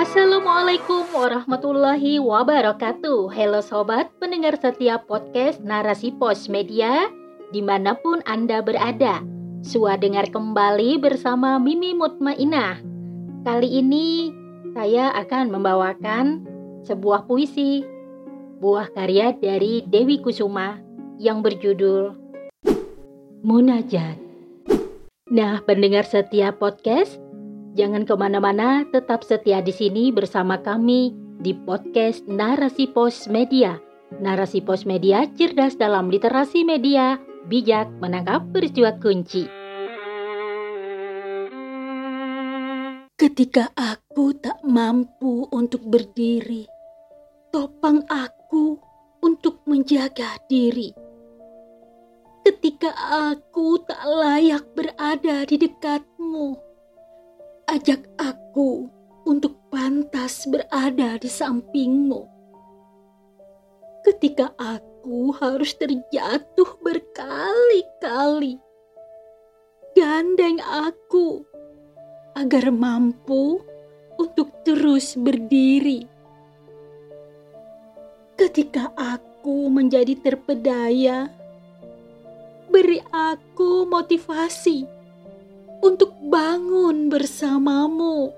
[0.00, 3.36] Assalamualaikum warahmatullahi wabarakatuh.
[3.36, 7.12] Halo sobat pendengar setiap podcast Narasi Pos Media
[7.52, 9.20] Di mana pun Anda berada.
[9.60, 12.80] Sua dengar kembali bersama Mimi Mutmainah.
[13.44, 14.32] Kali ini
[14.72, 16.48] saya akan membawakan
[16.88, 17.84] sebuah puisi
[18.56, 20.80] Buah karya dari Dewi Kusuma
[21.20, 22.16] yang berjudul
[23.44, 24.16] Munajat.
[25.28, 27.20] Nah pendengar setiap podcast
[27.70, 33.78] Jangan ke mana-mana, tetap setia di sini bersama kami di podcast Narasi Pos Media.
[34.18, 39.46] Narasi Pos Media cerdas dalam literasi media, bijak menangkap peristiwa kunci.
[43.14, 46.66] Ketika aku tak mampu untuk berdiri,
[47.54, 48.82] topang aku
[49.22, 50.90] untuk menjaga diri.
[52.42, 52.90] Ketika
[53.30, 56.69] aku tak layak berada di dekatmu,
[57.70, 58.90] ajak aku
[59.30, 62.26] untuk pantas berada di sampingmu.
[64.02, 68.58] Ketika aku harus terjatuh berkali-kali,
[69.94, 71.46] gandeng aku
[72.34, 73.62] agar mampu
[74.18, 76.10] untuk terus berdiri.
[78.34, 81.30] Ketika aku menjadi terpedaya,
[82.66, 84.99] beri aku motivasi
[85.80, 88.32] untuk bangun bersamamu.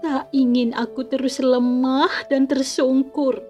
[0.00, 3.44] Tak ingin aku terus lemah dan tersungkur.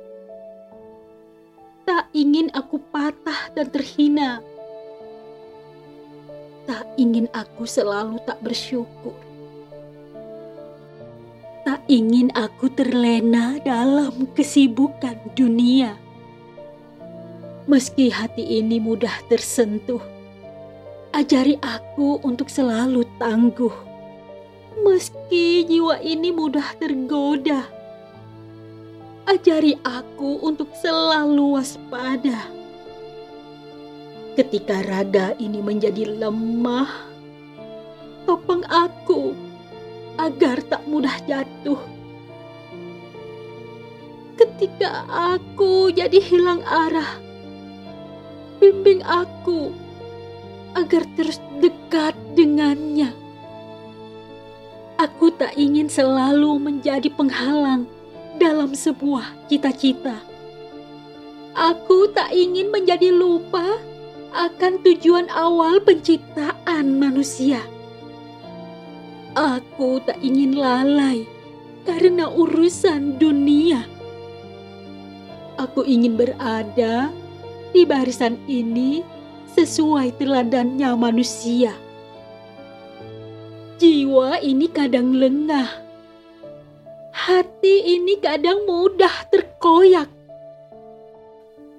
[1.86, 4.42] Tak ingin aku patah dan terhina.
[6.66, 9.16] Tak ingin aku selalu tak bersyukur.
[11.64, 15.96] Tak ingin aku terlena dalam kesibukan dunia.
[17.68, 20.17] Meski hati ini mudah tersentuh
[21.18, 23.74] Ajari aku untuk selalu tangguh,
[24.86, 27.66] meski jiwa ini mudah tergoda.
[29.26, 32.38] Ajari aku untuk selalu waspada.
[34.38, 36.86] Ketika raga ini menjadi lemah,
[38.22, 39.34] topang aku
[40.22, 41.82] agar tak mudah jatuh.
[44.38, 45.02] Ketika
[45.34, 47.18] aku jadi hilang arah,
[48.62, 49.87] bimbing aku
[50.78, 53.10] agar terus dekat dengannya.
[54.98, 57.90] Aku tak ingin selalu menjadi penghalang
[58.38, 60.22] dalam sebuah cita-cita.
[61.58, 63.82] Aku tak ingin menjadi lupa
[64.30, 67.58] akan tujuan awal penciptaan manusia.
[69.34, 71.26] Aku tak ingin lalai
[71.82, 73.82] karena urusan dunia.
[75.58, 77.10] Aku ingin berada
[77.74, 79.17] di barisan ini
[79.58, 81.74] sesuai teladannya manusia.
[83.82, 85.66] Jiwa ini kadang lengah,
[87.10, 90.06] hati ini kadang mudah terkoyak.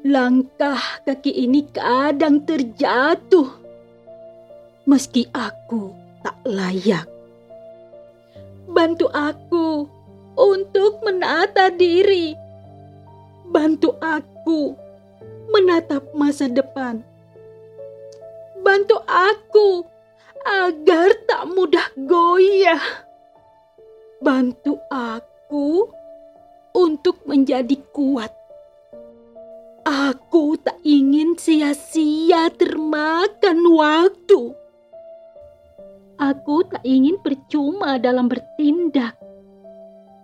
[0.03, 3.47] Langkah kaki ini kadang terjatuh,
[4.83, 7.07] meski aku tak layak.
[8.67, 9.87] Bantu aku
[10.35, 12.35] untuk menata diri.
[13.47, 14.75] Bantu aku
[15.47, 17.07] menatap masa depan
[18.61, 19.83] bantu aku
[20.45, 22.81] agar tak mudah goyah.
[24.19, 25.87] Bantu aku
[26.75, 28.31] untuk menjadi kuat.
[29.87, 34.53] Aku tak ingin sia-sia termakan waktu.
[36.19, 39.15] Aku tak ingin percuma dalam bertindak.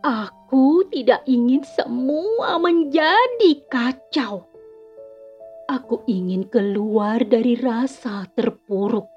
[0.03, 4.45] Aku tidak ingin semua menjadi kacau.
[5.66, 9.09] Aku ingin keluar dari rasa terpuruk.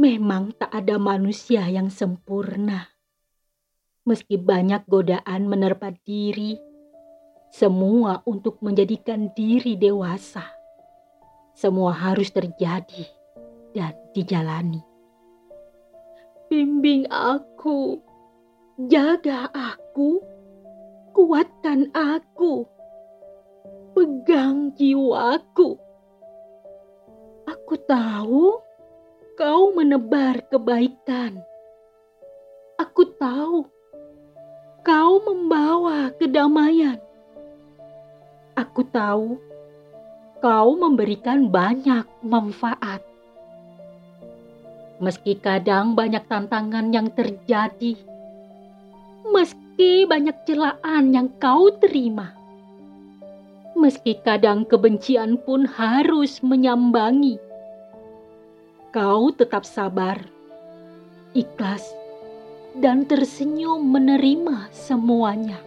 [0.00, 2.88] Memang tak ada manusia yang sempurna.
[4.08, 6.56] Meski banyak godaan menerpa diri,
[7.52, 10.48] semua untuk menjadikan diri dewasa.
[11.52, 13.04] Semua harus terjadi
[13.76, 14.80] dan dijalani.
[16.48, 18.00] Bimbing aku,
[18.88, 20.16] jaga aku,
[21.12, 22.72] kuatkan aku
[23.92, 25.76] pegang jiwaku.
[27.44, 28.60] Aku tahu
[29.36, 31.40] kau menebar kebaikan.
[32.80, 33.68] Aku tahu
[34.82, 36.98] kau membawa kedamaian.
[38.56, 39.36] Aku tahu
[40.40, 43.04] kau memberikan banyak manfaat.
[45.02, 47.98] Meski kadang banyak tantangan yang terjadi,
[49.34, 52.41] meski banyak celaan yang kau terima
[53.82, 57.42] meski kadang kebencian pun harus menyambangi.
[58.94, 60.22] Kau tetap sabar,
[61.34, 61.82] ikhlas
[62.78, 65.58] dan tersenyum menerima semuanya.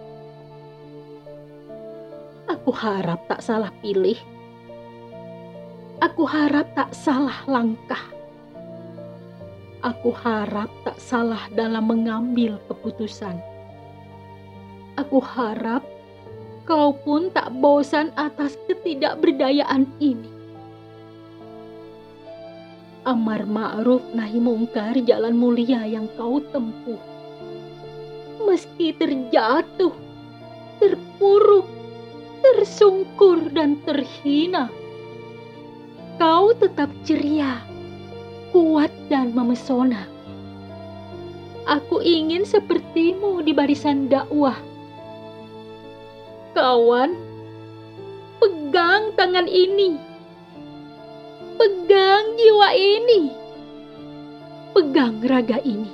[2.47, 4.17] Aku harap tak salah pilih.
[6.00, 8.01] Aku harap tak salah langkah.
[9.83, 13.38] Aku harap tak salah dalam mengambil keputusan.
[14.95, 15.83] Aku harap
[16.65, 20.29] kau pun tak bosan atas ketidakberdayaan ini.
[23.06, 26.97] Amar ma'ruf nahi mungkar jalan mulia yang kau tempuh.
[28.50, 29.94] Meski terjatuh,
[30.81, 31.69] terpuruk,
[32.41, 34.73] tersungkur dan terhina,
[36.17, 37.62] kau tetap ceria
[38.50, 40.07] kuat dan memesona.
[41.69, 44.56] Aku ingin sepertimu di barisan dakwah.
[46.55, 47.11] Kawan,
[48.39, 49.99] pegang tangan ini.
[51.59, 53.21] Pegang jiwa ini.
[54.71, 55.91] Pegang raga ini.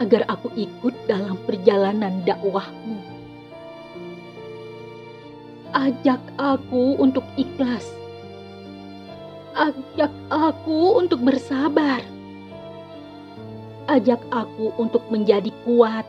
[0.00, 2.96] Agar aku ikut dalam perjalanan dakwahmu.
[5.76, 8.00] Ajak aku untuk ikhlas
[9.60, 12.00] Ajak aku untuk bersabar.
[13.90, 16.06] Ajak aku untuk menjadi kuat.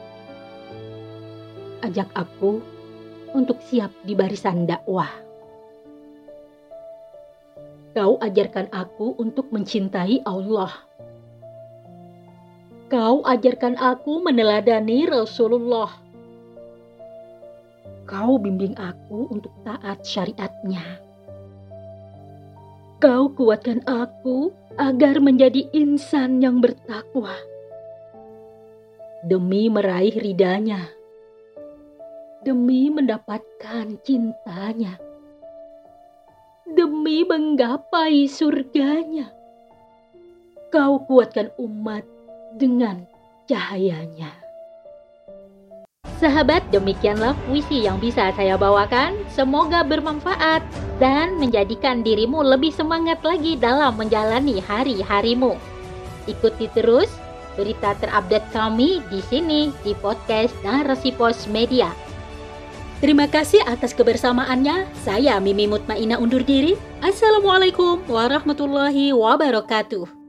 [1.81, 2.61] Ajak aku
[3.33, 5.09] untuk siap di barisan dakwah.
[7.91, 10.71] Kau ajarkan aku untuk mencintai Allah.
[12.87, 15.91] Kau ajarkan aku meneladani Rasulullah.
[18.05, 21.01] Kau bimbing aku untuk taat syariatnya.
[23.01, 27.33] Kau kuatkan aku agar menjadi insan yang bertakwa.
[29.25, 31.00] Demi meraih ridanya.
[32.41, 34.97] Demi mendapatkan cintanya.
[36.65, 39.29] Demi menggapai surganya.
[40.73, 42.01] Kau kuatkan umat
[42.57, 43.05] dengan
[43.45, 44.33] cahayanya.
[46.17, 49.21] Sahabat, demikianlah puisi yang bisa saya bawakan.
[49.29, 50.65] Semoga bermanfaat
[50.97, 55.61] dan menjadikan dirimu lebih semangat lagi dalam menjalani hari-harimu.
[56.25, 57.13] Ikuti terus
[57.53, 62.09] berita terupdate kami di sini di podcast Narasi Pos Media.
[63.01, 64.85] Terima kasih atas kebersamaannya.
[65.01, 66.77] Saya Mimi Mutmaina undur diri.
[67.01, 70.20] Assalamualaikum warahmatullahi wabarakatuh.